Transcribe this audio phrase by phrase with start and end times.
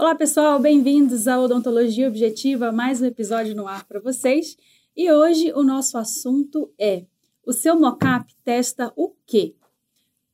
[0.00, 4.56] Olá, pessoal, bem-vindos à Odontologia Objetiva, mais um episódio no ar para vocês.
[4.96, 7.04] E hoje o nosso assunto é:
[7.44, 9.54] o seu mocap testa o quê?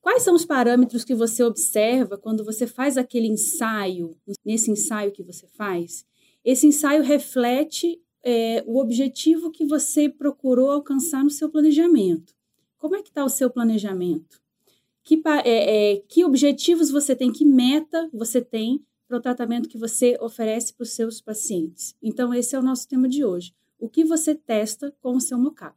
[0.00, 5.24] Quais são os parâmetros que você observa quando você faz aquele ensaio, nesse ensaio que
[5.24, 6.06] você faz?
[6.44, 12.32] Esse ensaio reflete é, o objetivo que você procurou alcançar no seu planejamento.
[12.78, 14.40] Como é que está o seu planejamento?
[15.02, 19.78] Que, é, é, que objetivos você tem, que meta você tem para o tratamento que
[19.78, 21.94] você oferece para os seus pacientes.
[22.02, 23.54] Então, esse é o nosso tema de hoje.
[23.78, 25.76] O que você testa com o seu mocap?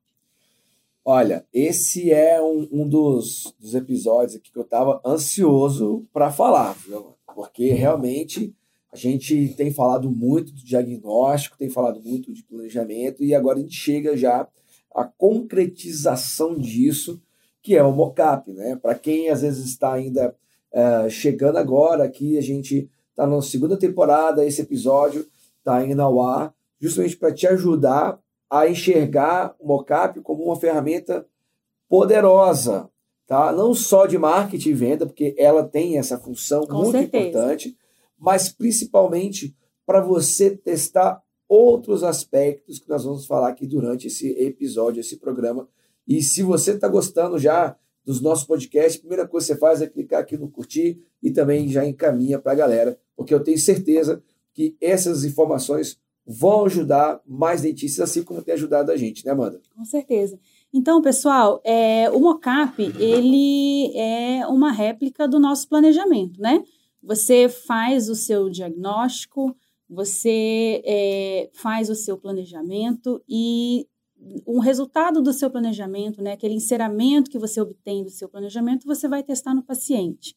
[1.04, 6.74] Olha, esse é um, um dos, dos, episódios aqui que eu estava ansioso para falar,
[6.74, 7.16] viu?
[7.34, 8.54] porque realmente
[8.92, 13.62] a gente tem falado muito de diagnóstico, tem falado muito de planejamento, e agora a
[13.62, 14.48] gente chega já
[14.94, 17.22] à concretização disso,
[17.62, 18.52] que é o mocap.
[18.52, 18.76] Né?
[18.76, 20.36] Para quem às vezes está ainda
[20.74, 25.28] uh, chegando agora aqui, a gente Está na segunda temporada, esse episódio
[25.58, 28.18] está indo ao ar, justamente para te ajudar
[28.50, 31.28] a enxergar o mocap como uma ferramenta
[31.90, 32.90] poderosa,
[33.28, 33.52] tá?
[33.52, 37.28] Não só de marketing e venda, porque ela tem essa função Com muito certeza.
[37.28, 37.78] importante,
[38.18, 39.54] mas principalmente
[39.86, 45.68] para você testar outros aspectos que nós vamos falar aqui durante esse episódio, esse programa.
[46.08, 47.76] E se você está gostando já
[48.10, 51.30] dos nossos podcasts, a primeira coisa que você faz é clicar aqui no curtir e
[51.30, 57.22] também já encaminha para a galera, porque eu tenho certeza que essas informações vão ajudar
[57.24, 59.62] mais dentistas, assim como tem ajudado a gente, né, Amanda?
[59.76, 60.40] Com certeza.
[60.74, 66.64] Então, pessoal, é, o mocap, ele é uma réplica do nosso planejamento, né?
[67.04, 69.56] Você faz o seu diagnóstico,
[69.88, 73.86] você é, faz o seu planejamento e
[74.46, 79.08] um resultado do seu planejamento, né, aquele enceramento que você obtém do seu planejamento, você
[79.08, 80.36] vai testar no paciente.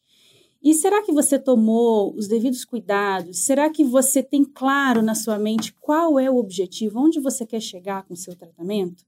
[0.63, 3.41] E será que você tomou os devidos cuidados?
[3.41, 7.61] Será que você tem claro na sua mente qual é o objetivo, onde você quer
[7.61, 9.05] chegar com o seu tratamento?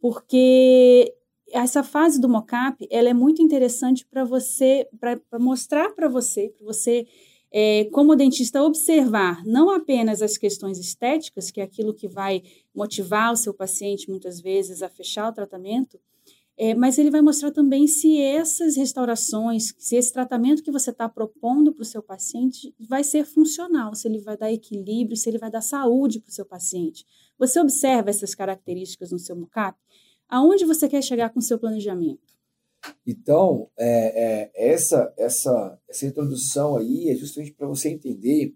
[0.00, 1.14] Porque
[1.50, 6.66] essa fase do mocap, ela é muito interessante para você, para mostrar para você, para
[6.66, 7.06] você
[7.52, 12.42] é, como dentista, observar não apenas as questões estéticas, que é aquilo que vai
[12.74, 16.00] motivar o seu paciente muitas vezes a fechar o tratamento,
[16.56, 21.08] é, mas ele vai mostrar também se essas restaurações, se esse tratamento que você está
[21.08, 25.38] propondo para o seu paciente vai ser funcional, se ele vai dar equilíbrio, se ele
[25.38, 27.06] vai dar saúde para o seu paciente.
[27.38, 29.78] Você observa essas características no seu mocap?
[30.28, 32.31] Aonde você quer chegar com o seu planejamento?
[33.06, 38.54] Então, é, é, essa, essa, essa introdução aí é justamente para você entender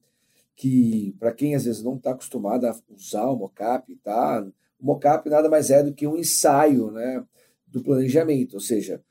[0.55, 4.47] que, para quem às vezes não está acostumado a usar o mocap, tá?
[4.79, 7.25] o mocap nada mais é do que um ensaio né,
[7.67, 9.03] do planejamento, ou seja,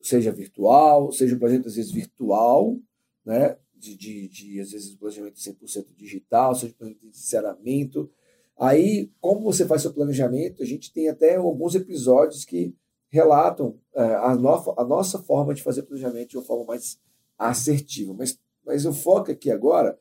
[0.00, 2.78] seja virtual, seja um planejamento às vezes virtual,
[3.24, 8.10] né, de, de, de às vezes um planejamento 100% digital, seja um planejamento de sinceramento.
[8.58, 12.74] Aí, como você faz seu planejamento, a gente tem até alguns episódios que
[13.12, 16.98] relatam é, a, no, a, nossa forma de fazer planejamento de uma forma mais
[17.38, 18.14] assertiva.
[18.14, 19.98] Mas, mas o foco aqui agora,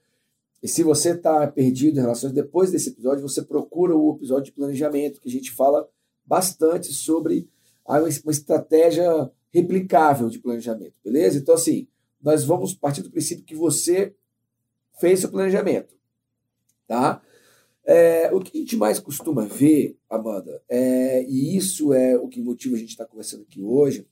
[0.63, 4.53] e se você está perdido em relação depois desse episódio, você procura o episódio de
[4.53, 5.87] planejamento, que a gente fala
[6.25, 7.49] bastante sobre
[7.85, 11.37] uma estratégia replicável de planejamento, beleza?
[11.37, 11.89] Então, assim,
[12.21, 14.15] nós vamos partir do princípio que você
[15.01, 15.93] fez seu planejamento,
[16.87, 17.21] tá?
[17.85, 22.41] É, o que a gente mais costuma ver, Amanda, é, e isso é o que
[22.41, 24.05] motiva a gente estar conversando aqui hoje,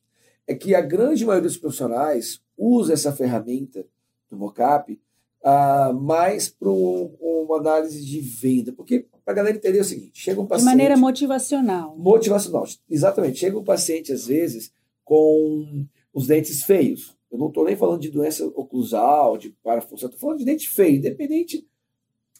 [0.47, 3.85] é que a grande maioria dos profissionais usa essa ferramenta
[4.29, 4.99] do mocap
[5.43, 8.73] ah, mais para um, uma análise de venda.
[8.73, 10.65] Porque, para a galera entender é o seguinte, chega um paciente...
[10.65, 11.95] De maneira motivacional.
[11.97, 13.39] Motivacional, exatamente.
[13.39, 17.15] Chega um paciente, às vezes, com os dentes feios.
[17.31, 20.97] Eu não estou nem falando de doença oclusal, de parafunção, estou falando de dente feio,
[20.97, 21.67] independente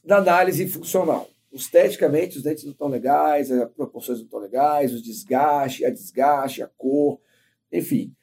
[0.04, 1.30] da análise funcional.
[1.52, 6.62] Esteticamente, os dentes não estão legais, as proporções não estão legais, o desgaste, a desgaste,
[6.62, 7.20] a cor,
[7.72, 8.14] enfim.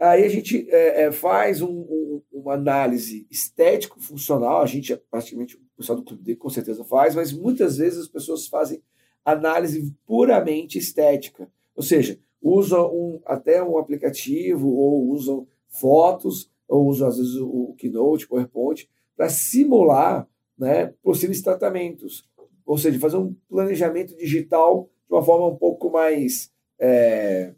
[0.00, 5.60] Aí a gente é, é, faz um, um, uma análise estético-funcional, a gente, praticamente, o
[5.76, 8.82] pessoal do Clube D com certeza faz, mas muitas vezes as pessoas fazem
[9.24, 11.48] análise puramente estética.
[11.76, 17.74] Ou seja, usam um, até um aplicativo, ou usam fotos, ou usam às vezes o
[17.78, 20.28] Keynote, PowerPoint, para simular
[20.62, 22.24] né, possíveis tratamentos.
[22.64, 27.52] Ou seja, fazer um planejamento digital de uma forma um pouco mais é,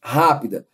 [0.00, 0.64] rápida.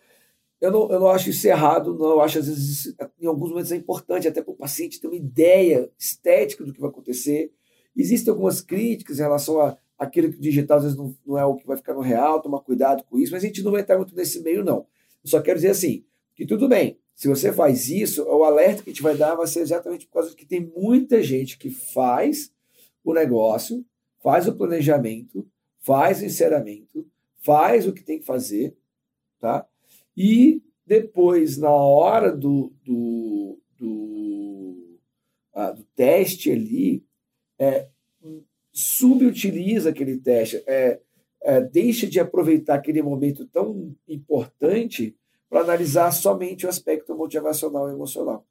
[0.61, 2.11] Eu não, eu não acho isso errado, não.
[2.11, 5.17] Eu acho, às vezes, em alguns momentos é importante até para o paciente ter uma
[5.17, 7.51] ideia estética do que vai acontecer.
[7.97, 11.45] Existem algumas críticas em relação a aquilo que o digital às vezes não, não é
[11.47, 13.81] o que vai ficar no real, tomar cuidado com isso, mas a gente não vai
[13.81, 14.87] estar muito nesse meio, não.
[15.25, 18.91] Eu só quero dizer assim, que tudo bem, Se você faz isso, o alerta que
[18.91, 22.53] a gente vai dar vai ser exatamente por causa que tem muita gente que faz
[23.05, 23.85] o negócio,
[24.23, 25.47] faz o planejamento,
[25.79, 27.07] faz o encerramento,
[27.39, 28.77] faz o que tem que fazer,
[29.39, 29.67] tá?
[30.17, 34.99] E depois, na hora do, do, do,
[35.55, 37.05] ah, do teste ali,
[37.59, 37.89] é,
[38.73, 41.01] subutiliza aquele teste, é,
[41.43, 45.17] é, deixa de aproveitar aquele momento tão importante
[45.49, 48.47] para analisar somente o aspecto motivacional e emocional.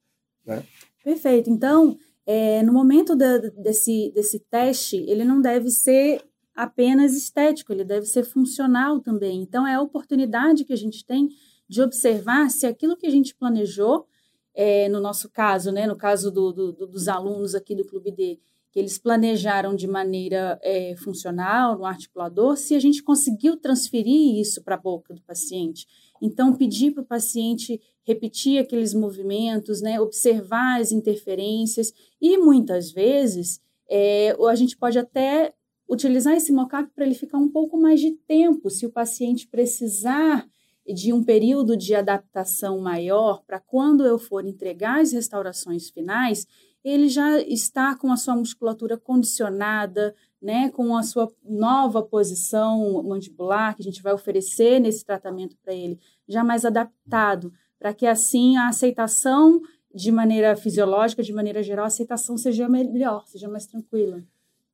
[0.45, 0.63] Né?
[1.03, 1.49] Perfeito.
[1.49, 6.23] Então, é, no momento desse, desse teste, ele não deve ser
[6.55, 9.41] apenas estético, ele deve ser funcional também.
[9.41, 11.29] Então, é a oportunidade que a gente tem
[11.67, 14.05] de observar se aquilo que a gente planejou,
[14.53, 18.39] é, no nosso caso, né, no caso do, do, dos alunos aqui do Clube D,
[18.71, 24.63] que eles planejaram de maneira é, funcional, no articulador, se a gente conseguiu transferir isso
[24.63, 25.85] para a boca do paciente.
[26.25, 33.59] Então, pedir para o paciente repetir aqueles movimentos, né, observar as interferências, e muitas vezes
[33.89, 35.53] é, a gente pode até
[35.87, 40.47] utilizar esse mockup para ele ficar um pouco mais de tempo, se o paciente precisar
[40.87, 46.47] de um período de adaptação maior, para quando eu for entregar as restaurações finais,
[46.83, 53.75] ele já está com a sua musculatura condicionada, né, com a sua nova posição mandibular
[53.75, 55.97] que a gente vai oferecer nesse tratamento para ele,
[56.27, 59.61] já mais adaptado, para que assim a aceitação
[59.93, 64.23] de maneira fisiológica, de maneira geral, a aceitação seja melhor, seja mais tranquila.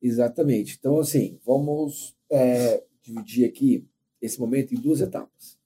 [0.02, 0.76] Exatamente.
[0.78, 3.86] Então, assim, vamos é, dividir aqui
[4.20, 5.58] esse momento em duas etapas.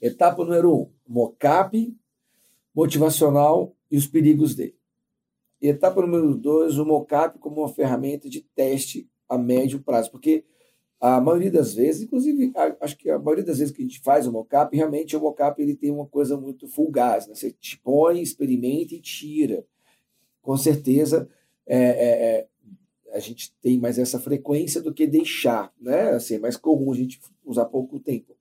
[0.00, 1.96] Etapa número um, mocap
[2.74, 4.74] motivacional e os perigos dele.
[5.68, 10.44] Etapa número dois, o mocap como uma ferramenta de teste a médio prazo, porque
[11.00, 14.26] a maioria das vezes, inclusive, acho que a maioria das vezes que a gente faz
[14.26, 17.34] o mocap, realmente o mocap ele tem uma coisa muito fugaz, né?
[17.34, 19.66] Você te põe, experimenta e tira.
[20.40, 21.28] Com certeza,
[21.66, 22.48] é, é, é,
[23.12, 26.10] a gente tem mais essa frequência do que deixar, né?
[26.10, 28.36] Assim, é mais comum a gente usar pouco tempo.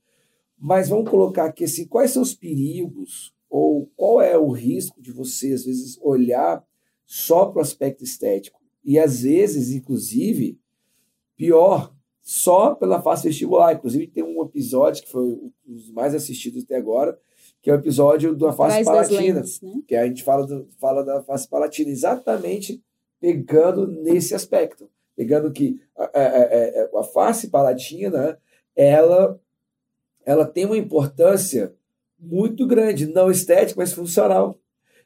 [0.58, 5.12] Mas vamos colocar aqui assim, quais são os perigos ou qual é o risco de
[5.12, 6.66] você às vezes olhar
[7.14, 8.60] só para o aspecto estético.
[8.84, 10.60] E às vezes, inclusive,
[11.38, 11.94] pior,
[12.24, 13.72] só pela face vestibular.
[13.72, 17.16] Inclusive, tem um episódio que foi um dos mais assistidos até agora,
[17.62, 19.42] que é o episódio da face palatina.
[19.42, 19.82] Lentes, né?
[19.88, 22.84] Que a gente fala, do, fala da face palatina, exatamente
[23.20, 24.90] pegando nesse aspecto.
[25.16, 28.40] Pegando que a, a, a, a face palatina,
[28.76, 29.40] ela,
[30.26, 31.76] ela tem uma importância
[32.18, 34.60] muito grande, não estética, mas funcional.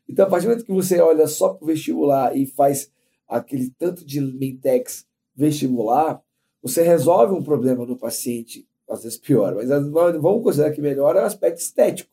[0.07, 2.91] Então, a partir do momento que você olha só para o vestibular e faz
[3.27, 5.05] aquele tanto de mentex
[5.35, 6.21] vestibular,
[6.61, 11.23] você resolve um problema no paciente, às vezes pior, mas vamos considerar que melhora é
[11.23, 12.09] o aspecto estético.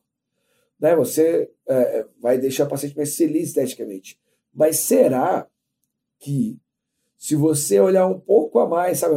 [0.78, 0.94] Né?
[0.96, 4.18] Você é, vai deixar o paciente mais feliz esteticamente.
[4.52, 5.48] Mas será
[6.18, 6.58] que
[7.16, 9.14] se você olhar um pouco a mais, sabe,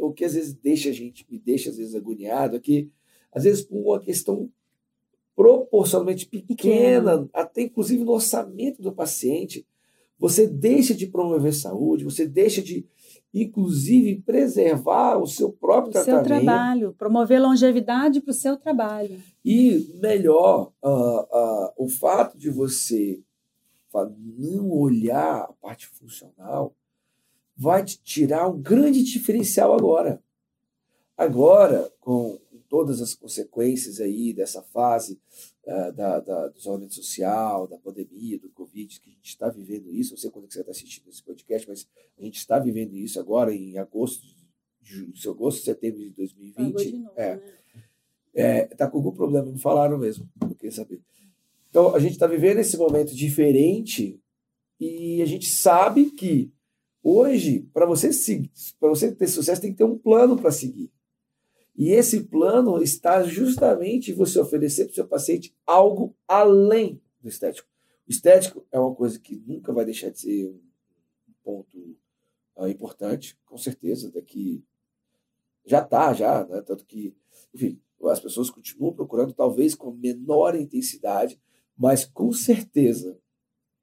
[0.00, 2.90] o que às vezes deixa a gente, me deixa às vezes agoniado, é que
[3.32, 4.50] às vezes por uma questão
[5.36, 9.66] proporcionalmente pequena, até inclusive no orçamento do paciente,
[10.18, 12.86] você deixa de promover saúde, você deixa de,
[13.34, 16.26] inclusive, preservar o seu próprio o tratamento.
[16.28, 19.20] seu trabalho, promover longevidade para o seu trabalho.
[19.44, 23.20] E, melhor, uh, uh, o fato de você
[24.38, 26.74] não olhar a parte funcional
[27.56, 30.22] vai te tirar um grande diferencial agora.
[31.16, 32.38] Agora, com
[32.68, 35.18] todas as consequências aí dessa fase
[35.64, 39.92] uh, da, da, do isolamento social, da pandemia, do Covid, que a gente está vivendo
[39.92, 40.12] isso.
[40.12, 41.86] Não sei quando é você está assistindo esse podcast, mas
[42.18, 44.26] a gente está vivendo isso agora em agosto,
[44.80, 46.76] de, agosto, setembro de 2020.
[46.76, 47.36] De novo, é.
[47.36, 47.42] Né?
[48.34, 51.00] É, tá com algum problema, me falaram mesmo, não queria saber.
[51.70, 54.20] Então, a gente está vivendo esse momento diferente
[54.78, 56.52] e a gente sabe que
[57.02, 58.10] hoje, para você,
[58.78, 60.90] para você ter sucesso, tem que ter um plano para seguir.
[61.76, 67.68] E esse plano está justamente você oferecer para o seu paciente algo além do estético.
[68.08, 70.60] O estético é uma coisa que nunca vai deixar de ser um
[71.44, 71.96] ponto
[72.56, 74.64] uh, importante, com certeza, daqui
[75.66, 76.62] já está, já, né?
[76.62, 77.14] tanto que,
[77.52, 81.40] enfim, as pessoas continuam procurando, talvez com menor intensidade,
[81.76, 83.18] mas com certeza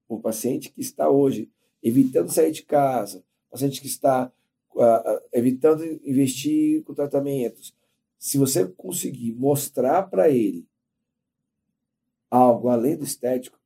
[0.07, 4.31] o paciente que está hoje evitando sair de casa, paciente que está
[4.73, 7.75] uh, evitando investir com tratamentos,
[8.23, 10.65] se você conseguir mostrar para ele
[12.31, 13.59] algo além do estético,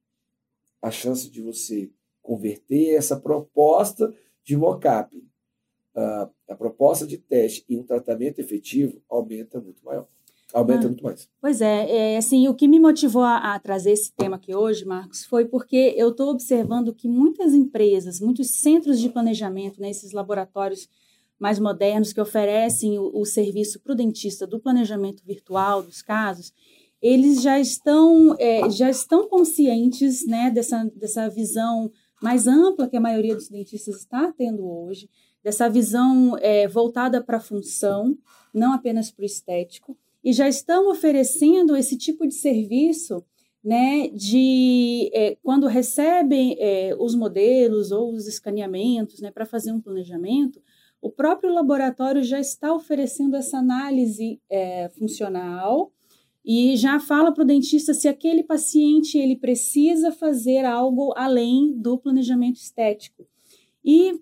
[0.81, 1.91] a chance de você
[2.23, 4.11] converter essa proposta
[4.43, 10.07] de mocap, uh, a proposta de teste em um tratamento efetivo, aumenta muito maior.
[10.51, 11.29] aumenta ah, muito mais.
[11.39, 14.83] Pois é, é, assim, o que me motivou a, a trazer esse tema aqui hoje,
[14.85, 20.13] Marcos, foi porque eu estou observando que muitas empresas, muitos centros de planejamento, né, esses
[20.13, 20.89] laboratórios
[21.39, 26.53] mais modernos que oferecem o, o serviço para o dentista do planejamento virtual dos casos,
[27.01, 31.91] eles já estão, é, já estão conscientes né, dessa, dessa visão
[32.21, 35.09] mais ampla que a maioria dos dentistas está tendo hoje,
[35.43, 38.17] dessa visão é, voltada para a função,
[38.53, 43.23] não apenas para o estético, e já estão oferecendo esse tipo de serviço
[43.63, 49.81] né, de é, quando recebem é, os modelos ou os escaneamentos né, para fazer um
[49.81, 50.61] planejamento,
[51.07, 55.89] o próprio laboratório já está oferecendo essa análise é, funcional
[56.43, 61.97] e já fala para o dentista se aquele paciente ele precisa fazer algo além do
[61.97, 63.25] planejamento estético.
[63.85, 64.19] E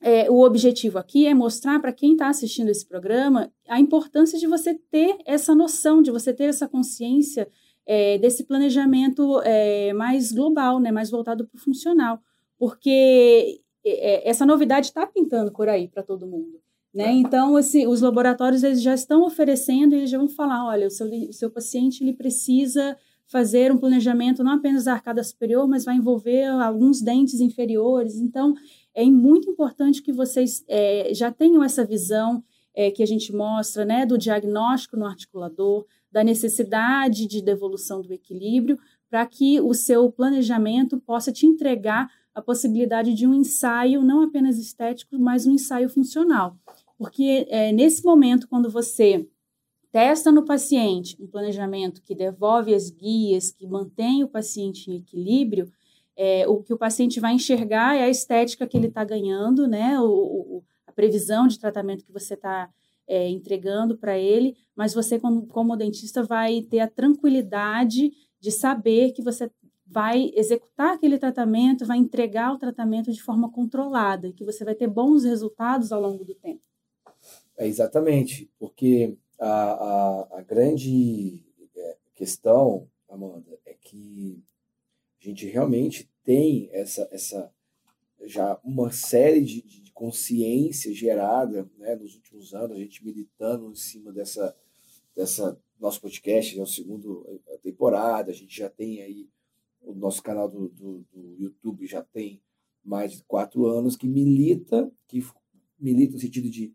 [0.00, 4.46] é, o objetivo aqui é mostrar para quem está assistindo esse programa a importância de
[4.46, 7.46] você ter essa noção, de você ter essa consciência
[7.86, 12.18] é, desse planejamento é, mais global, né, mais voltado para o funcional,
[12.58, 16.60] porque é, essa novidade está pintando por aí para todo mundo.
[16.94, 17.12] Né?
[17.12, 21.08] Então, esse, os laboratórios eles já estão oferecendo, eles já vão falar, olha, o seu,
[21.28, 25.96] o seu paciente ele precisa fazer um planejamento não apenas da arcada superior, mas vai
[25.96, 28.16] envolver alguns dentes inferiores.
[28.16, 28.54] Então,
[28.94, 33.84] é muito importante que vocês é, já tenham essa visão é, que a gente mostra,
[33.84, 38.78] né, do diagnóstico no articulador, da necessidade de devolução do equilíbrio,
[39.10, 44.58] para que o seu planejamento possa te entregar a possibilidade de um ensaio não apenas
[44.58, 46.56] estético, mas um ensaio funcional.
[46.98, 49.28] Porque é, nesse momento, quando você
[49.92, 55.70] testa no paciente um planejamento que devolve as guias, que mantém o paciente em equilíbrio,
[56.16, 60.00] é, o que o paciente vai enxergar é a estética que ele está ganhando, né?
[60.00, 62.70] O, o, a previsão de tratamento que você está
[63.06, 69.12] é, entregando para ele, mas você, como, como dentista, vai ter a tranquilidade de saber
[69.12, 69.50] que você
[69.86, 74.88] vai executar aquele tratamento, vai entregar o tratamento de forma controlada, que você vai ter
[74.88, 76.62] bons resultados ao longo do tempo.
[77.56, 81.44] É exatamente, porque a, a, a grande
[81.76, 84.42] é, questão, Amanda, é que
[85.20, 87.52] a gente realmente tem essa, essa
[88.24, 93.74] já uma série de, de consciência gerada né, nos últimos anos, a gente militando em
[93.74, 94.56] cima dessa,
[95.14, 97.08] dessa nosso podcast, é a segunda
[97.62, 99.28] temporada, a gente já tem aí
[99.84, 102.42] o nosso canal do, do, do, YouTube já tem
[102.84, 105.24] mais de quatro anos, que milita, que
[105.78, 106.74] milita no sentido de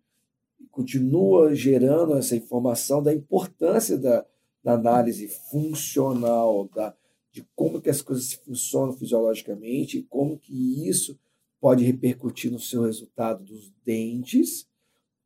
[0.71, 4.25] continua gerando essa informação da importância da,
[4.63, 6.95] da análise funcional, da,
[7.31, 11.19] de como que as coisas funcionam fisiologicamente e como que isso
[11.59, 14.67] pode repercutir no seu resultado dos dentes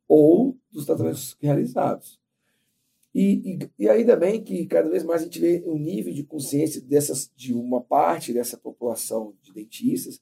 [0.08, 2.20] ou dos tratamentos realizados.
[3.14, 6.24] E, e, e, ainda bem que cada vez mais a gente vê um nível de
[6.24, 10.20] consciência dessas, de uma parte dessa população de dentistas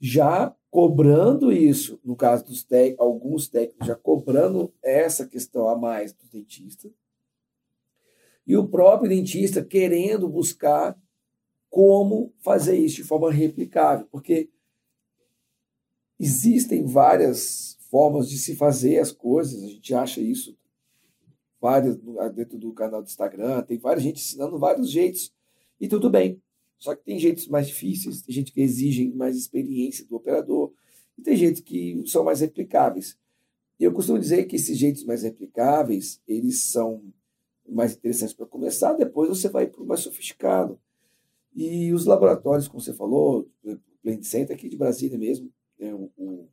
[0.00, 6.12] já cobrando isso, no caso dos técnicos, alguns técnicos já cobrando essa questão a mais
[6.12, 6.90] do dentista,
[8.44, 10.98] e o próprio dentista querendo buscar
[11.70, 14.50] como fazer isso de forma replicável, porque
[16.18, 20.56] existem várias formas de se fazer as coisas, a gente acha isso
[21.62, 21.96] várias
[22.34, 25.32] dentro do canal do Instagram, tem várias gente ensinando vários jeitos.
[25.80, 26.42] E tudo bem.
[26.76, 30.72] Só que tem jeitos mais difíceis, tem gente que exigem mais experiência do operador,
[31.16, 33.16] e tem jeitos que são mais replicáveis.
[33.78, 37.00] E eu costumo dizer que esses jeitos mais replicáveis, eles são
[37.68, 40.76] mais interessantes para começar, depois você vai para o mais sofisticado.
[41.54, 46.48] E os laboratórios, como você falou, o Blend Center aqui de Brasília mesmo, é o,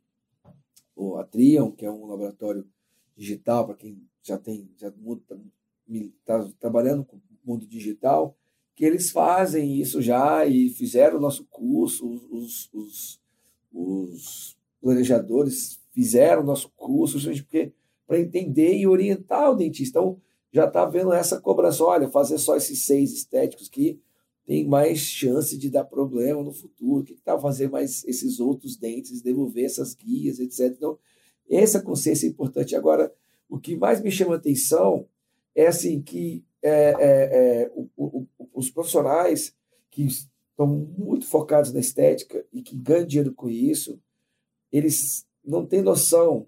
[0.95, 2.67] o, Atrion, que é um laboratório
[3.19, 8.35] digital para quem já tem, já está tá trabalhando com o mundo digital,
[8.75, 13.19] que eles fazem isso já e fizeram o nosso curso, os, os,
[13.73, 17.73] os planejadores fizeram o nosso curso, porque
[18.07, 19.99] para entender e orientar o dentista.
[19.99, 20.21] Então,
[20.51, 23.99] já está vendo essa cobrança, olha, fazer só esses seis estéticos que
[24.45, 29.21] tem mais chance de dar problema no futuro, que tal fazer mais esses outros dentes,
[29.21, 30.73] devolver essas guias, etc.
[30.75, 30.97] Então,
[31.49, 32.75] essa consciência é importante.
[32.75, 33.13] Agora,
[33.49, 35.07] o que mais me chama a atenção
[35.55, 39.55] é assim que é, é, é, o, o, os profissionais
[39.89, 43.99] que estão muito focados na estética e que ganham dinheiro com isso,
[44.71, 46.47] eles não têm noção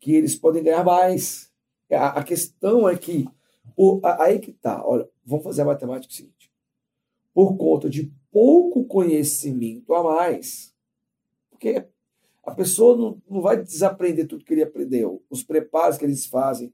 [0.00, 1.50] que eles podem ganhar mais.
[1.90, 3.26] A, a questão é que,
[3.76, 6.50] o, a, aí que tá, olha, vamos fazer a matemática seguinte.
[7.32, 10.72] Por conta de pouco conhecimento a mais,
[11.50, 11.86] porque
[12.46, 15.22] a pessoa não, não vai desaprender tudo que ele aprendeu.
[15.30, 16.72] Os preparos que eles fazem,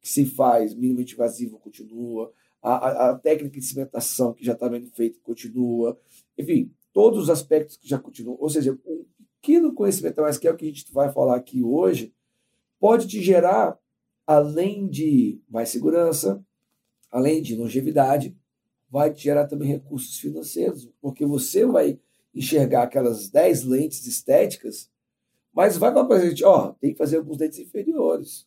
[0.00, 4.68] que se faz minimamente invasivo continua, a, a, a técnica de cimentação que já está
[4.68, 5.98] bem feita continua,
[6.38, 8.36] enfim, todos os aspectos que já continuam.
[8.40, 9.04] Ou seja, um
[9.40, 12.12] pequeno conhecimento mais, que é o que a gente vai falar aqui hoje,
[12.78, 13.78] pode te gerar,
[14.26, 16.44] além de mais segurança,
[17.10, 18.36] além de longevidade,
[18.90, 21.98] vai te gerar também recursos financeiros, porque você vai
[22.34, 24.90] enxergar aquelas 10 lentes estéticas,
[25.54, 28.46] mas vai para a gente, ó, tem que fazer alguns dentes inferiores.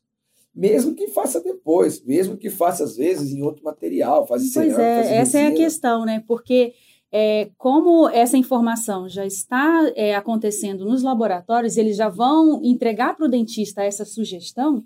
[0.54, 5.18] Mesmo que faça depois, mesmo que faça às vezes em outro material, faz Pois é,
[5.18, 6.24] essa é a questão, né?
[6.26, 6.74] Porque
[7.12, 13.26] é, como essa informação já está é, acontecendo nos laboratórios, eles já vão entregar para
[13.26, 14.84] o dentista essa sugestão.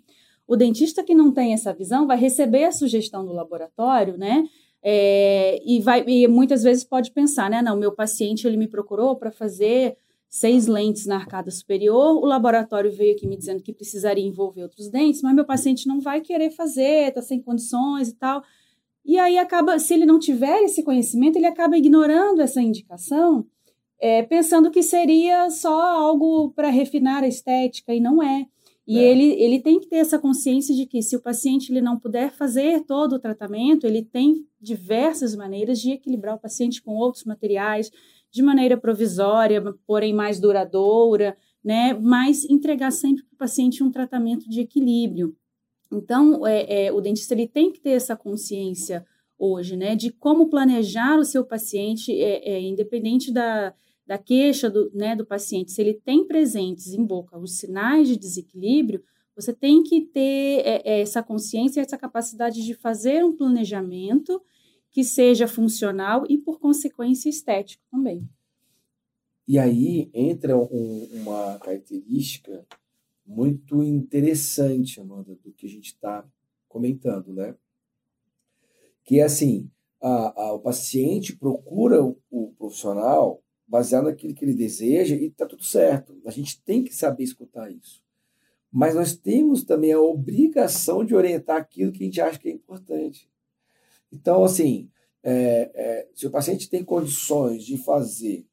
[0.48, 4.44] O dentista que não tem essa visão vai receber a sugestão do laboratório, né?
[4.82, 7.62] É, e, vai, e muitas vezes pode pensar, né?
[7.62, 9.98] Não, meu paciente ele me procurou para fazer
[10.30, 14.88] seis lentes na arcada superior, o laboratório veio aqui me dizendo que precisaria envolver outros
[14.90, 18.44] dentes, mas meu paciente não vai querer fazer, está sem condições e tal.
[19.04, 23.44] E aí acaba, se ele não tiver esse conhecimento, ele acaba ignorando essa indicação,
[24.00, 28.46] é, pensando que seria só algo para refinar a estética, e não é.
[28.86, 29.04] E é.
[29.04, 32.32] ele, ele tem que ter essa consciência de que se o paciente ele não puder
[32.32, 37.92] fazer todo o tratamento, ele tem diversas maneiras de equilibrar o paciente com outros materiais,
[38.32, 41.94] de maneira provisória, porém mais duradoura, né?
[41.94, 45.36] Mas entregar sempre para o paciente um tratamento de equilíbrio.
[45.92, 49.06] Então, é, é, o dentista ele tem que ter essa consciência
[49.38, 53.74] hoje, né, de como planejar o seu paciente, é, é, independente da,
[54.06, 58.18] da queixa do, né, do paciente, se ele tem presentes em boca os sinais de
[58.18, 59.02] desequilíbrio,
[59.34, 64.42] você tem que ter é, é, essa consciência, essa capacidade de fazer um planejamento
[64.92, 68.28] que seja funcional e, por consequência, estético também.
[69.48, 72.66] E aí entra um, uma característica
[73.26, 76.24] muito interessante, Amanda, do que a gente está
[76.68, 77.56] comentando, né?
[79.04, 79.70] Que é assim,
[80.02, 85.46] a, a, o paciente procura o, o, profissional baseado naquilo que ele deseja e está
[85.46, 86.20] tudo certo.
[86.26, 88.04] A gente tem que saber escutar isso.
[88.72, 92.52] Mas nós temos também a obrigação de orientar aquilo que a gente acha que é
[92.52, 93.30] importante.
[94.12, 94.90] Então, assim,
[95.24, 98.46] é, é, se o paciente tem condições de fazer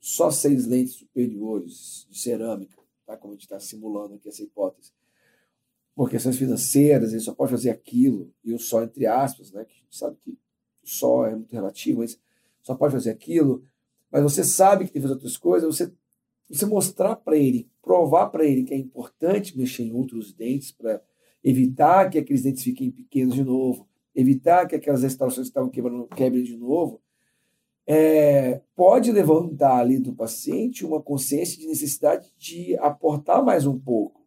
[0.00, 3.16] só seis lentes superiores de cerâmica, tá?
[3.16, 4.92] como a gente está simulando aqui essa hipótese.
[5.94, 9.64] Por questões financeiras, ele só pode fazer aquilo, e o só entre aspas, né?
[9.64, 10.38] que a gente sabe que o
[10.84, 12.20] só é muito relativo, mas
[12.62, 13.64] só pode fazer aquilo,
[14.10, 15.92] mas você sabe que tem que fazer outras coisas, você,
[16.48, 21.02] você mostrar para ele, provar para ele que é importante mexer em outros dentes para
[21.42, 26.08] evitar que aqueles dentes fiquem pequenos de novo, evitar que aquelas restaurações que estavam quebrando
[26.08, 27.02] quebrem de novo,
[27.86, 34.26] é, pode levantar ali do paciente uma consciência de necessidade de aportar mais um pouco.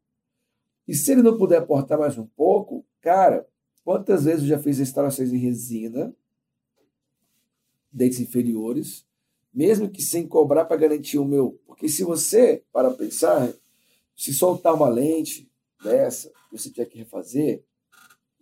[0.88, 3.46] E se ele não puder aportar mais um pouco, cara,
[3.84, 6.16] quantas vezes eu já fiz restaurações em resina,
[7.92, 9.06] dentes inferiores,
[9.54, 11.60] mesmo que sem cobrar para garantir o meu.
[11.66, 13.52] Porque se você, para pensar,
[14.16, 15.52] se soltar uma lente
[15.84, 17.64] dessa, você tiver que refazer,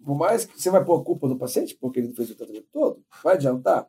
[0.03, 2.35] por mais que você vai pôr a culpa no paciente, porque ele não fez o
[2.35, 3.87] tratamento todo, vai adiantar?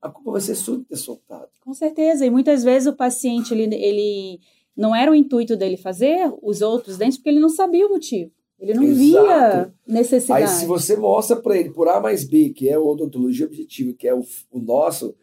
[0.00, 1.48] a culpa vai ser sua de ter soltado.
[1.60, 4.40] Com certeza, e muitas vezes o paciente, ele, ele
[4.76, 8.30] não era o intuito dele fazer os outros dentes, porque ele não sabia o motivo.
[8.58, 8.96] Ele não Exato.
[8.96, 10.44] via necessidade.
[10.44, 13.92] Aí, se você mostra para ele por A mais B, que é a odontologia objetiva,
[13.92, 15.14] que é o, o nosso,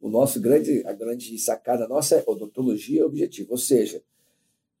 [0.00, 3.50] o nosso grande, a grande sacada nossa é odontologia objetiva.
[3.50, 4.02] Ou seja,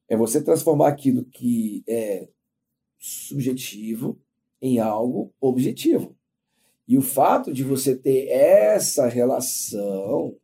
[0.08, 2.28] é você transformar aquilo que é
[2.96, 4.16] subjetivo
[4.60, 6.16] em algo objetivo.
[6.88, 10.36] E o fato de você ter essa relação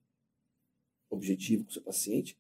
[1.09, 2.39] objetiva com o seu paciente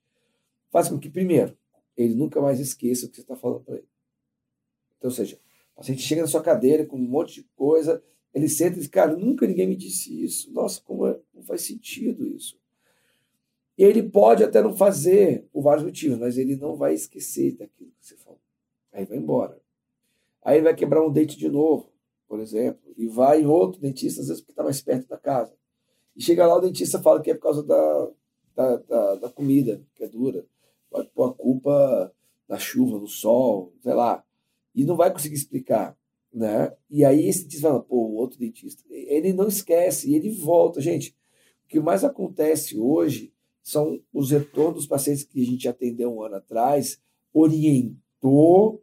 [0.70, 1.56] faz com que, primeiro,
[1.96, 3.88] ele nunca mais esqueça o que você está falando para ele.
[4.98, 5.38] Então, ou seja,
[5.72, 8.02] o paciente chega na sua cadeira com um monte de coisa,
[8.34, 10.50] ele senta e diz, cara, nunca ninguém me disse isso.
[10.52, 12.58] Nossa, como é, não faz sentido isso.
[13.76, 17.90] E ele pode até não fazer por vários motivos, mas ele não vai esquecer daquilo
[17.98, 18.40] que você falou.
[18.92, 19.61] Aí vai embora.
[20.44, 21.92] Aí vai quebrar um dente de novo
[22.32, 25.54] por exemplo, e vai em outro dentista, às vezes porque está mais perto da casa.
[26.16, 28.10] E chega lá, o dentista fala que é por causa da,
[28.56, 30.46] da, da, da comida, que é dura.
[30.90, 32.10] Vai pôr a culpa
[32.48, 34.24] na chuva, no sol, sei lá.
[34.74, 35.94] E não vai conseguir explicar.
[36.32, 36.74] Né?
[36.88, 38.82] E aí esse dentista fala, pô, o outro dentista.
[38.88, 40.80] Ele não esquece, e ele volta.
[40.80, 41.14] Gente,
[41.66, 43.30] o que mais acontece hoje
[43.62, 46.98] são os retornos dos pacientes que a gente atendeu um ano atrás,
[47.30, 48.81] orientou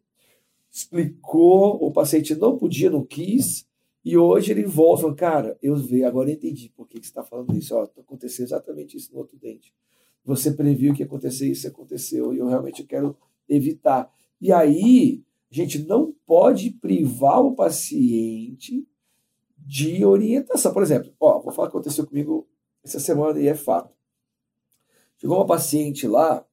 [0.72, 3.68] explicou, o paciente não podia, não quis,
[4.04, 7.12] e hoje ele volta fala, cara, eu vi, agora eu entendi por que, que você
[7.12, 7.76] está falando isso.
[7.76, 9.74] Ó, aconteceu exatamente isso no outro dente.
[10.24, 13.16] Você previu que ia acontecer isso, aconteceu, e eu realmente quero
[13.48, 14.12] evitar.
[14.40, 18.88] E aí, A gente não pode privar o paciente
[19.58, 20.72] de orientação.
[20.72, 22.48] Por exemplo, ó, vou falar o que aconteceu comigo
[22.84, 23.94] essa semana e é fato.
[25.18, 26.46] Chegou uma paciente lá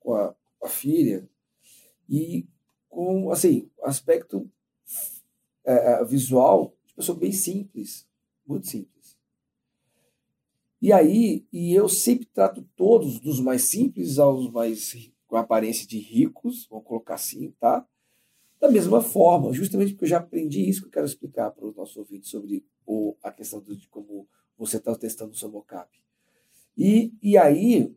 [0.00, 1.28] com a, a filha
[2.08, 2.46] e
[2.88, 4.50] com, assim, aspecto
[5.64, 8.06] é, é, visual de pessoa bem simples,
[8.46, 9.18] muito simples.
[10.80, 15.98] E aí, e eu sempre trato todos, dos mais simples aos mais com aparência de
[15.98, 17.86] ricos, vamos colocar assim, tá?
[18.60, 21.76] Da mesma forma, justamente porque eu já aprendi isso que eu quero explicar para os
[21.76, 25.88] nossos ouvintes sobre o, a questão de como você está testando o seu mocap.
[26.76, 27.94] E, e aí,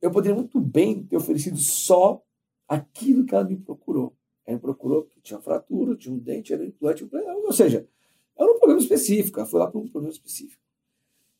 [0.00, 2.22] eu poderia muito bem ter oferecido só
[2.68, 4.14] aquilo que ela me procurou.
[4.46, 7.88] Ela me procurou porque tinha fratura, tinha um dente, era um implante, ou seja,
[8.36, 10.62] era um problema específico, ela foi lá para um problema específico.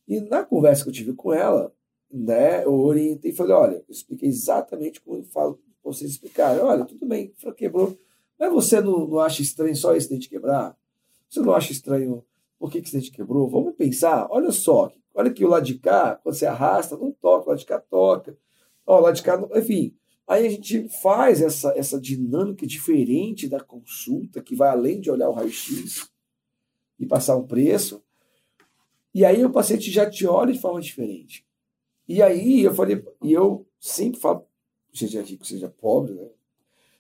[0.06, 1.72] E na conversa que eu tive com ela,
[2.10, 6.60] né, eu orientei e falei, olha, eu expliquei exatamente como eu falo vocês explicarem.
[6.60, 7.98] Olha, tudo bem, quebrou.
[8.38, 10.76] Mas você não, não acha estranho só esse dente quebrar?
[11.28, 12.24] Você não acha estranho
[12.58, 13.48] por que, que esse dente quebrou?
[13.48, 17.46] Vamos pensar, olha só, olha que o lado de cá, quando você arrasta, não toca,
[17.46, 18.36] o lado de cá toca.
[18.86, 19.94] Ó, o lado de cá, enfim.
[20.28, 25.30] Aí a gente faz essa, essa dinâmica diferente da consulta, que vai além de olhar
[25.30, 26.06] o raio-x
[26.98, 28.04] e passar um preço.
[29.14, 31.46] E aí o paciente já te olha de forma diferente.
[32.06, 34.46] E aí eu falei, e eu sempre falo,
[34.92, 36.28] seja rico, seja pobre, né?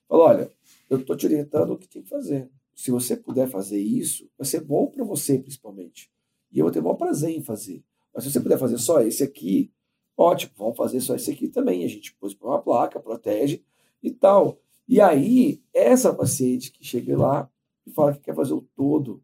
[0.08, 0.50] Falo, olha,
[0.88, 2.48] eu estou te orientando o que tem que fazer.
[2.74, 6.10] Se você puder fazer isso, vai ser bom para você, principalmente.
[6.50, 7.84] E eu vou ter o maior prazer em fazer.
[8.14, 9.70] Mas se você puder fazer só esse aqui,
[10.18, 11.84] ótimo, vamos fazer só esse aqui também.
[11.84, 13.62] A gente pôs para uma placa, protege
[14.02, 14.58] e tal.
[14.86, 17.48] E aí, essa paciente que chega lá
[17.86, 19.22] e fala que quer fazer o todo,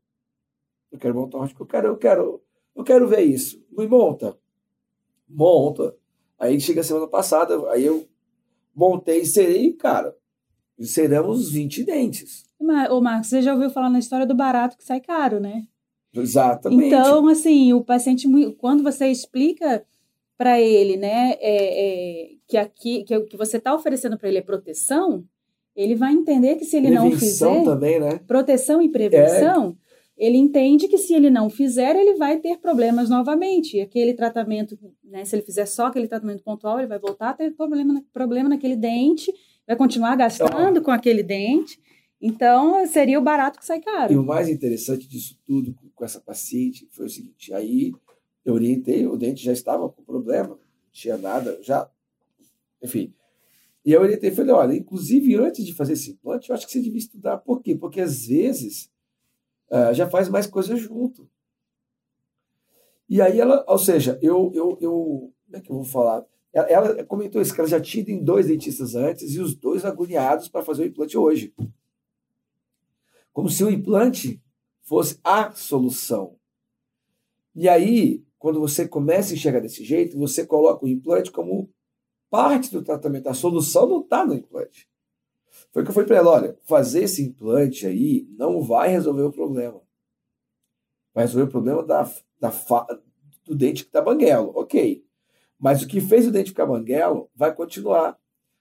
[0.91, 2.43] eu quero montar um eu quero, eu quero,
[2.77, 3.63] eu quero ver isso.
[3.77, 4.39] Me monta
[5.29, 5.95] monta.
[6.39, 8.07] Aí chega a semana passada, aí eu
[8.75, 10.15] montei e serei, cara,
[10.81, 12.45] seramos 20 dentes.
[12.61, 15.67] Mas, ô Marcos, você já ouviu falar na história do barato que sai caro, né?
[16.13, 16.87] Exatamente.
[16.87, 18.29] Então, assim, o paciente,
[18.59, 19.85] quando você explica
[20.37, 24.43] para ele, né, é, é, que aqui que, que você está oferecendo para ele é
[24.43, 25.25] proteção,
[25.77, 28.21] ele vai entender que se ele prevenção não fizer também, né?
[28.27, 29.77] proteção e prevenção,
[30.17, 33.77] ele entende que se ele não fizer, ele vai ter problemas novamente.
[33.77, 37.35] E aquele tratamento, né, se ele fizer só aquele tratamento pontual, ele vai voltar a
[37.35, 39.33] ter problema, problema naquele dente,
[39.67, 41.81] vai continuar gastando com aquele dente.
[42.21, 44.13] Então, seria o barato que sai caro.
[44.13, 47.93] E o mais interessante disso tudo com essa paciente foi o seguinte: aí
[48.45, 50.59] eu orientei, o dente já estava com problema,
[50.93, 51.91] tinha nada, já.
[52.83, 53.15] Enfim.
[53.85, 56.73] E eu orientei e falei: olha, inclusive antes de fazer esse implante, eu acho que
[56.73, 57.39] você devia estudar.
[57.39, 57.75] Por quê?
[57.75, 58.91] Porque às vezes
[59.71, 61.29] uh, já faz mais coisas junto.
[63.09, 66.25] E aí ela, ou seja, eu, eu, eu como é que eu vou falar?
[66.53, 69.85] Ela, ela comentou isso, que ela já tinha em dois dentistas antes e os dois
[69.85, 71.53] agoniados para fazer o implante hoje.
[73.33, 74.41] Como se o implante
[74.83, 76.37] fosse a solução.
[77.55, 81.73] E aí, quando você começa a enxergar desse jeito, você coloca o implante como
[82.29, 83.27] parte do tratamento.
[83.27, 84.87] A solução não está no implante.
[85.73, 89.33] Foi que eu falei para ela: olha, fazer esse implante aí não vai resolver o
[89.33, 89.81] problema.
[91.15, 92.03] Vai resolver o problema da,
[92.39, 92.53] da
[93.47, 94.53] do dente que está banguelo.
[94.55, 95.03] Ok.
[95.59, 98.15] Mas o que fez o dente ficar banguelo vai continuar.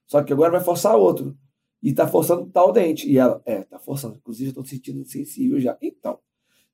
[0.08, 1.38] Só que agora vai forçar outro.
[1.82, 3.12] E está forçando tal dente.
[3.12, 4.16] E ela, é, está forçando.
[4.16, 5.78] Inclusive, eu estou sentindo sensível já.
[5.82, 6.20] Então.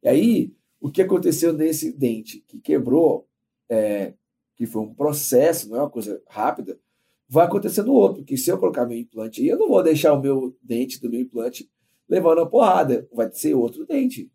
[0.04, 3.28] E aí, o que aconteceu nesse dente que quebrou,
[3.70, 4.14] é,
[4.56, 6.80] que foi um processo, não é uma coisa rápida,
[7.28, 10.14] vai acontecer no outro, porque se eu colocar meu implante aí, eu não vou deixar
[10.14, 11.70] o meu dente do meu implante
[12.08, 14.32] levando a porrada, vai ser outro dente.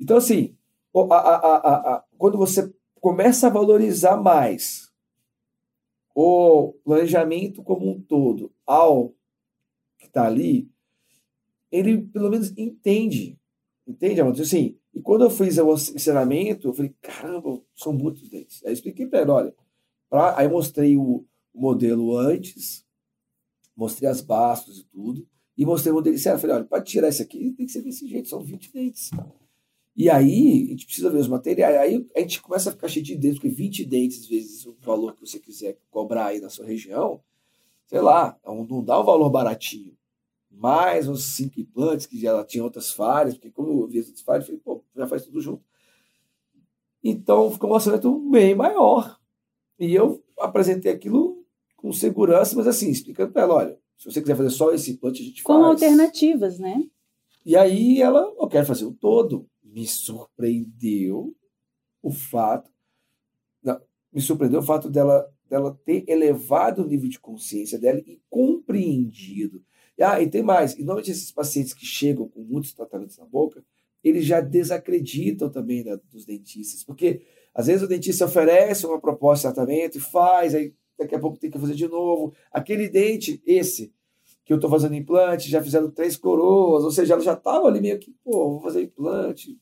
[0.00, 0.56] Então, assim,
[0.94, 4.90] a, a, a, quando você começa a valorizar mais
[6.14, 9.14] o planejamento como um todo ao
[9.98, 10.68] que está ali,
[11.70, 13.38] ele pelo menos entende.
[13.88, 14.38] Entende, amor?
[14.38, 18.62] Assim, e quando eu fiz o ensinamento, eu falei, caramba, são muitos dentes.
[18.62, 19.54] Aí eu expliquei para ela, olha,
[20.10, 21.24] pra, aí eu mostrei o,
[21.54, 22.84] modelo antes,
[23.74, 26.38] mostrei as bastos e tudo, e mostrei o modelo inicial.
[26.38, 29.10] Falei, olha, para tirar isso aqui tem que ser desse jeito, são 20 dentes.
[29.96, 31.76] E aí, a gente precisa ver os materiais.
[31.76, 35.14] Aí a gente começa a ficar cheio de dentes, porque 20 dentes, vezes, o valor
[35.14, 37.20] que você quiser cobrar aí na sua região,
[37.86, 39.96] sei lá, não dá um valor baratinho.
[40.50, 44.46] Mais uns cinco implantes, que já tinha outras falhas, porque como eu vi outras falhas,
[44.46, 45.62] falei, pô, já faz tudo junto.
[47.02, 49.18] Então ficou um orçamento bem maior.
[49.78, 51.44] E eu apresentei aquilo
[51.76, 55.22] com segurança, mas assim, explicando para ela, olha, se você quiser fazer só esse implante,
[55.22, 55.64] a gente com faz.
[55.64, 56.82] Com alternativas, né?
[57.44, 59.48] E aí ela, eu quero fazer o todo.
[59.62, 61.34] Me surpreendeu
[62.02, 62.70] o fato,
[63.62, 63.80] não,
[64.12, 69.64] me surpreendeu o fato dela dela ter elevado o nível de consciência dela e compreendido.
[70.00, 73.64] Ah, e tem mais, e normalmente esses pacientes que chegam com muitos tratamentos na boca,
[74.02, 79.48] eles já desacreditam também da, dos dentistas, porque às vezes o dentista oferece uma proposta
[79.48, 82.32] de tratamento e faz, aí daqui a pouco tem que fazer de novo.
[82.52, 83.92] Aquele dente, esse,
[84.44, 87.80] que eu estou fazendo implante, já fizeram três coroas, ou seja, ela já estava ali
[87.80, 89.58] meio que, pô, vou fazer implante.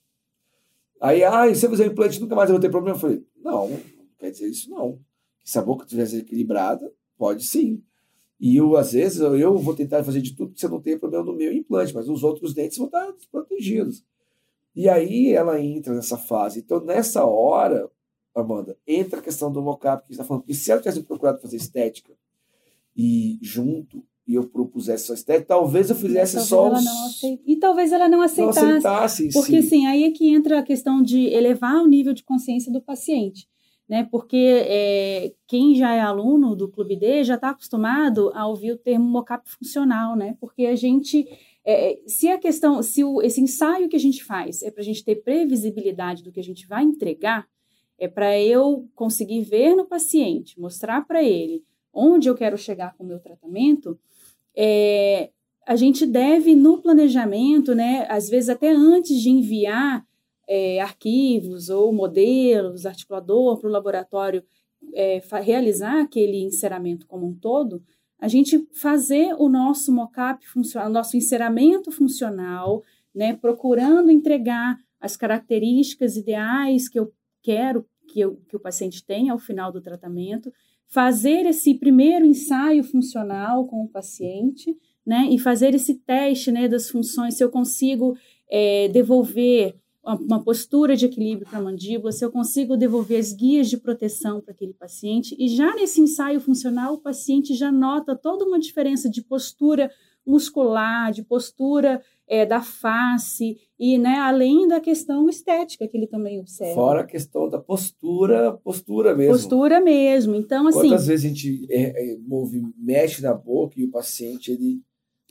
[1.01, 2.97] Aí, ah, se eu fizer implante, nunca mais eu vou ter problema.
[2.97, 3.81] Eu falei, não, não
[4.19, 4.99] quer dizer isso não.
[5.45, 7.83] Se a boca estiver equilibrada, pode sim.
[8.39, 11.25] E eu, às vezes, eu vou tentar fazer de tudo que você não tenha problema
[11.25, 14.05] no meu implante, mas os outros dentes vão estar desprotegidos.
[14.75, 16.61] E aí ela entra nessa fase.
[16.61, 17.91] Então, nessa hora,
[18.35, 20.43] Amanda, entra a questão do mocap que está falando.
[20.43, 22.13] Porque se ela tivesse procurado fazer estética
[22.95, 26.87] e junto e eu propusesse só estética, talvez eu fizesse só os...
[26.87, 27.41] Aceit...
[27.47, 28.61] E talvez ela não aceitasse.
[28.61, 29.67] Não aceitasse porque, sim.
[29.67, 33.49] assim, aí é que entra a questão de elevar o nível de consciência do paciente
[33.89, 34.09] né?
[34.11, 38.79] Porque é, quem já é aluno do Clube D já está acostumado a ouvir o
[38.79, 40.37] termo mocap funcional, né?
[40.41, 41.27] Porque a gente,
[41.65, 44.85] é, se a questão, se o, esse ensaio que a gente faz é para a
[44.85, 47.47] gente ter previsibilidade do que a gente vai entregar,
[47.99, 53.05] é para eu conseguir ver no paciente, mostrar para ele onde eu quero chegar com
[53.05, 53.99] o meu tratamento,
[54.55, 55.31] é,
[55.67, 60.07] a gente deve, no planejamento, né, às vezes até antes de enviar
[60.47, 64.45] é, arquivos ou modelos, articulador para o laboratório
[64.95, 67.83] é, realizar aquele enceramento como um todo,
[68.19, 72.83] a gente fazer o nosso mockup funcional, o nosso enceramento funcional,
[73.15, 79.33] né, procurando entregar as características ideais que eu quero que, eu, que o paciente tenha
[79.33, 80.53] ao final do tratamento,
[80.87, 86.89] fazer esse primeiro ensaio funcional com o paciente, né, e fazer esse teste, né, das
[86.89, 88.17] funções, se eu consigo
[88.51, 89.77] é, devolver
[90.15, 94.41] uma postura de equilíbrio para a mandíbula, se eu consigo devolver as guias de proteção
[94.41, 95.35] para aquele paciente.
[95.39, 99.91] E já nesse ensaio funcional, o paciente já nota toda uma diferença de postura
[100.25, 106.41] muscular, de postura é, da face, e né, além da questão estética que ele também
[106.41, 106.75] observa.
[106.75, 109.33] Fora a questão da postura, postura mesmo.
[109.33, 110.35] Postura mesmo.
[110.35, 110.89] Então, assim.
[110.89, 114.81] Quantas vezes a gente é, é, move, mexe na boca e o paciente ele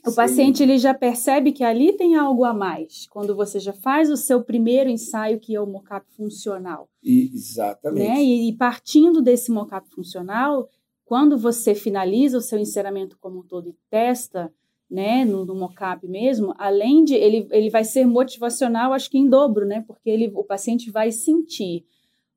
[0.06, 0.16] o Sim.
[0.16, 4.16] paciente ele já percebe que ali tem algo a mais quando você já faz o
[4.16, 6.88] seu primeiro ensaio, que é o mockup funcional.
[7.02, 8.08] E, exatamente.
[8.08, 8.22] Né?
[8.22, 10.68] E, e, partindo desse mockup funcional,
[11.04, 14.52] quando você finaliza o seu enceramento como um todo e testa
[14.88, 19.28] né, no, no mockup mesmo, além de ele, ele vai ser motivacional, acho que em
[19.28, 19.84] dobro, né?
[19.86, 21.84] Porque ele, o paciente vai sentir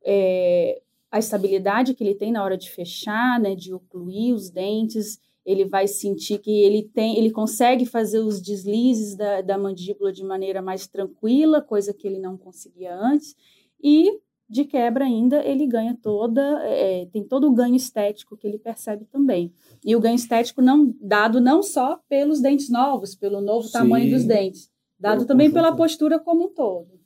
[0.04, 5.20] é, a estabilidade que ele tem na hora de fechar, né, de ocluir os dentes
[5.50, 10.24] ele vai sentir que ele tem, ele consegue fazer os deslizes da, da mandíbula de
[10.24, 13.36] maneira mais tranquila, coisa que ele não conseguia antes,
[13.84, 18.60] e de quebra ainda ele ganha toda, é, tem todo o ganho estético que ele
[18.60, 19.52] percebe também.
[19.84, 24.12] E o ganho estético não dado não só pelos dentes novos, pelo novo Sim, tamanho
[24.12, 25.64] dos dentes, dado também conjunto.
[25.66, 27.00] pela postura como um todo.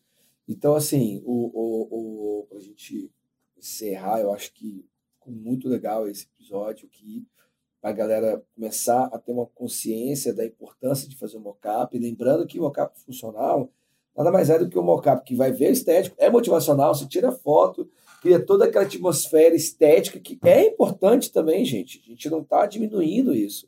[0.46, 3.10] Então, assim, o, o, o, para a gente
[3.58, 7.26] encerrar, eu acho que ficou muito legal esse episódio que
[7.84, 12.58] a galera começar a ter uma consciência da importância de fazer o mockup, lembrando que
[12.58, 13.70] o mockup funcional
[14.16, 17.32] nada mais é do que o mockup que vai ver estético, é motivacional, você tira
[17.32, 17.90] foto,
[18.22, 22.02] cria toda aquela atmosfera estética que é importante também, gente.
[22.06, 23.68] A gente não está diminuindo isso.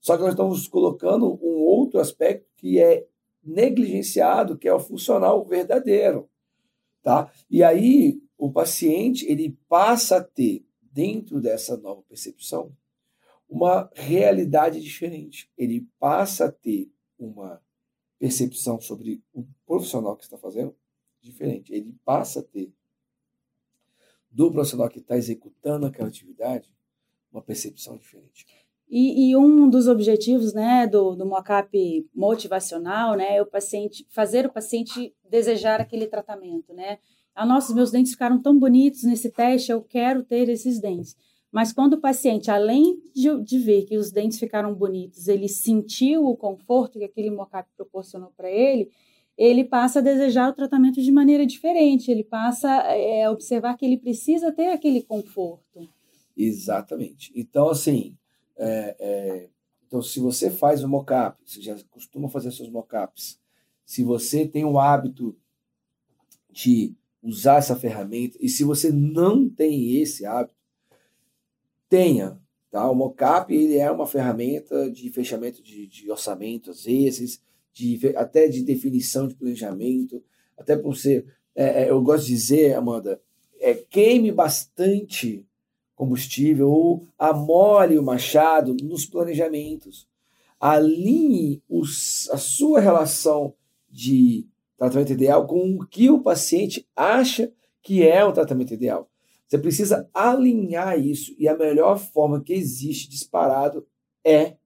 [0.00, 3.06] Só que nós estamos colocando um outro aspecto que é
[3.42, 6.28] negligenciado, que é o funcional verdadeiro,
[7.02, 7.30] tá?
[7.48, 12.72] E aí o paciente ele passa a ter dentro dessa nova percepção
[13.48, 15.50] uma realidade diferente.
[15.56, 17.62] Ele passa a ter uma
[18.18, 20.74] percepção sobre o profissional que está fazendo
[21.20, 21.72] diferente.
[21.72, 22.72] Ele passa a ter
[24.30, 26.70] do profissional que está executando aquela atividade
[27.32, 28.46] uma percepção diferente.
[28.88, 34.46] E, e, um dos objetivos né, do, do mockup motivacional né, é o paciente fazer
[34.46, 36.72] o paciente desejar aquele tratamento.
[36.72, 36.98] Né?
[37.34, 41.16] Ah, nossa, meus dentes ficaram tão bonitos nesse teste, eu quero ter esses dentes.
[41.56, 46.26] Mas quando o paciente, além de, de, ver que os dentes ficaram bonitos, ele sentiu
[46.26, 48.90] o conforto que aquele mocap proporcionou para ele,
[49.38, 53.86] ele passa a desejar o tratamento de maneira diferente, ele passa é, a observar que
[53.86, 55.88] ele precisa ter aquele conforto.
[56.36, 57.32] Exatamente.
[57.34, 58.14] Então, assim,
[58.58, 59.48] é, é,
[59.86, 63.40] então, se você faz o mocap, você já costuma fazer seus mocaps,
[63.82, 65.34] se você tem o hábito
[66.50, 70.55] de usar essa ferramenta, e se você não tem esse hábito,
[71.88, 72.38] tenha.
[72.70, 72.90] Tá?
[72.90, 77.40] O mockup ele é uma ferramenta de fechamento de, de orçamento, às vezes,
[77.72, 80.22] de, até de definição de planejamento,
[80.56, 81.26] até por ser.
[81.54, 83.20] É, é, eu gosto de dizer, Amanda,
[83.60, 85.46] é, queime bastante
[85.94, 90.06] combustível ou amole o machado nos planejamentos.
[90.60, 93.54] Alinhe os, a sua relação
[93.88, 94.46] de
[94.76, 97.50] tratamento ideal com o que o paciente acha
[97.82, 99.08] que é o tratamento ideal.
[99.46, 103.86] Você precisa alinhar isso e a melhor forma que existe disparado
[104.24, 104.56] é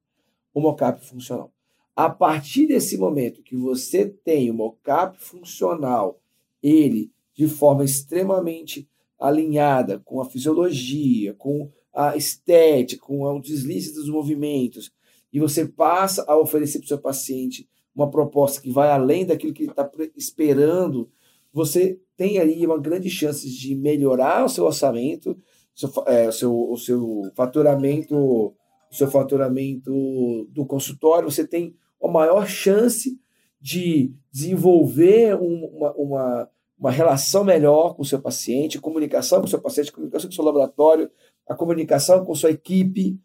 [0.54, 1.52] o mockup funcional.
[1.94, 6.20] A partir desse momento que você tem o mockup funcional,
[6.62, 8.88] ele de forma extremamente
[9.18, 14.90] alinhada com a fisiologia, com a estética, com o deslize dos movimentos,
[15.32, 19.52] e você passa a oferecer para o seu paciente uma proposta que vai além daquilo
[19.52, 21.10] que ele está esperando,
[21.52, 25.36] você tem aí uma grande chance de melhorar o seu orçamento,
[25.74, 28.54] seu, é, o, seu, o seu faturamento, o
[28.94, 33.18] seu faturamento do consultório, você tem uma maior chance
[33.60, 39.60] de desenvolver uma, uma, uma relação melhor com o seu paciente, comunicação com o seu
[39.60, 41.10] paciente, comunicação com o seu laboratório,
[41.46, 43.18] a comunicação com sua equipe,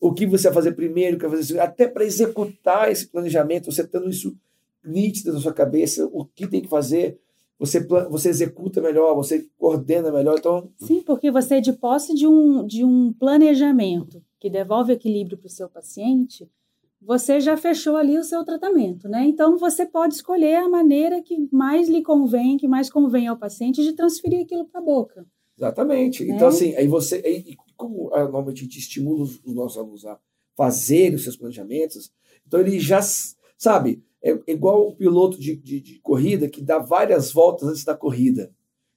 [0.00, 3.06] o que você vai fazer primeiro, o que vai fazer segundo, até para executar esse
[3.06, 4.36] planejamento, você tendo isso
[4.84, 7.20] nítido na sua cabeça, o que tem que fazer,
[7.62, 7.78] você,
[8.10, 10.36] você executa melhor, você coordena melhor.
[10.36, 10.68] Então...
[10.78, 15.46] Sim, porque você é de posse de um, de um planejamento que devolve equilíbrio para
[15.46, 16.50] o seu paciente,
[17.00, 19.24] você já fechou ali o seu tratamento, né?
[19.24, 23.80] Então você pode escolher a maneira que mais lhe convém, que mais convém ao paciente
[23.80, 25.24] de transferir aquilo para a boca.
[25.56, 26.24] Exatamente.
[26.24, 26.34] Né?
[26.34, 27.22] Então, assim, aí você.
[27.24, 30.18] Aí, como ah, normalmente a gente estimula os, os nossos alunos a
[30.56, 32.10] fazerem os seus planejamentos,
[32.44, 33.00] então ele já
[33.56, 37.96] sabe, é igual o piloto de, de, de, corrida que dá várias voltas antes da
[37.96, 38.52] corrida.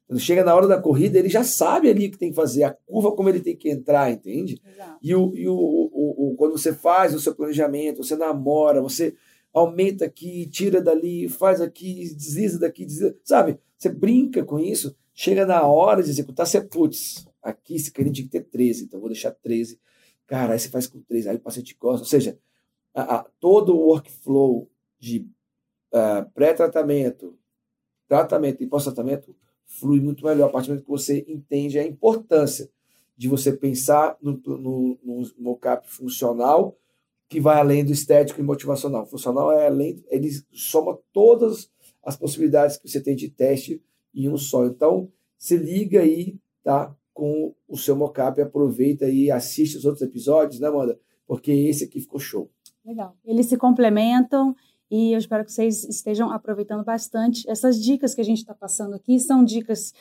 [0.08, 2.64] Quando chega na hora da corrida, ele já sabe ali o que tem que fazer,
[2.64, 4.62] a curva como ele tem que entrar, entende?
[4.64, 5.00] Exato.
[5.02, 9.16] E, o, e o, o, o, quando você faz o seu planejamento, você namora, você
[9.52, 13.58] aumenta aqui, tira dali, faz aqui, desliza daqui, desliza, sabe?
[13.78, 18.26] Você brinca com isso, chega na hora de executar, você, putz, aqui esse cliente tem
[18.26, 19.80] que ter 13, então vou deixar 13.
[20.28, 22.04] Cara, aí você faz com 13, aí o paciente gosta.
[22.04, 22.38] Ou seja,
[22.94, 25.28] a, a, todo o workflow de
[25.94, 27.38] uh, pré-tratamento,
[28.08, 32.70] tratamento e pós-tratamento flui muito melhor a partir do momento que você entende a importância
[33.18, 35.00] de você pensar no, no,
[35.38, 36.78] no funcional
[37.28, 39.06] que vai além do estético e motivacional.
[39.06, 41.70] Funcional é além, ele soma todas
[42.04, 43.82] as possibilidades que você tem de teste
[44.14, 44.66] em um só.
[44.66, 46.96] Então, se liga aí, tá?
[47.14, 51.00] Com o seu mockup, aproveita e assiste os outros episódios, né, Amanda?
[51.26, 52.50] Porque esse aqui ficou show.
[52.86, 53.18] Legal.
[53.26, 54.56] Eles se complementam
[54.90, 57.50] e eu espero que vocês estejam aproveitando bastante.
[57.50, 59.94] Essas dicas que a gente está passando aqui são dicas,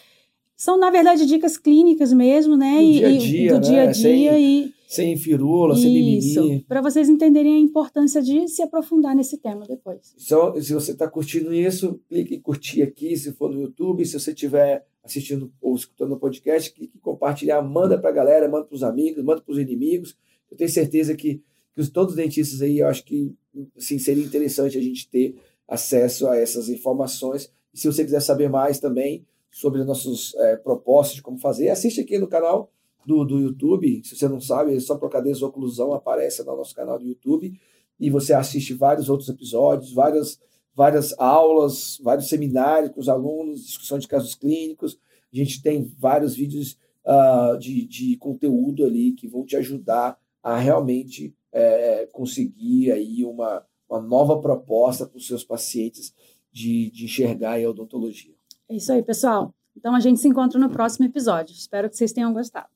[0.56, 2.76] são na verdade dicas clínicas mesmo, né?
[2.76, 3.60] Do e, dia a dia, do né?
[3.60, 6.64] dia a dia sem, e sem firula, sem mimimi.
[6.68, 10.14] Para vocês entenderem a importância de se aprofundar nesse tema depois.
[10.22, 14.18] Então, se você está curtindo isso, clique em curtir aqui, se for no YouTube, se
[14.18, 18.64] você estiver assistindo ou escutando o podcast, clique em compartilhar, manda para a galera, manda
[18.64, 20.16] para os amigos, manda para os inimigos.
[20.50, 21.42] Eu tenho certeza que,
[21.74, 23.34] que todos os dentistas aí, eu acho que
[23.76, 25.36] assim, seria interessante a gente ter
[25.68, 27.50] acesso a essas informações.
[27.72, 31.68] E se você quiser saber mais também sobre as nossas é, propostas de como fazer,
[31.68, 32.70] assiste aqui no canal
[33.06, 34.02] do, do YouTube.
[34.04, 37.58] Se você não sabe, é só procurar Desoclusão, aparece no nosso canal do YouTube.
[37.98, 40.40] E você assiste vários outros episódios, várias,
[40.74, 44.98] várias aulas, vários seminários com os alunos, discussão de casos clínicos.
[45.32, 50.58] A gente tem vários vídeos uh, de, de conteúdo ali que vão te ajudar a
[50.58, 56.12] realmente é, conseguir aí uma, uma nova proposta para os seus pacientes
[56.52, 58.34] de, de enxergar a odontologia.
[58.68, 59.54] É isso aí, pessoal.
[59.76, 61.54] Então a gente se encontra no próximo episódio.
[61.54, 62.68] Espero que vocês tenham gostado.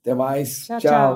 [0.00, 0.66] Até mais.
[0.66, 0.78] tchau.
[0.78, 0.90] tchau.
[0.90, 1.14] tchau.